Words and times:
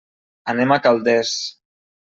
Anem 0.53 0.73
a 0.73 0.79
Calders. 0.87 1.37